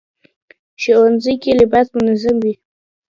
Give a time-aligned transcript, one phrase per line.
[0.81, 2.53] ښوونځی کې لباس منظم وي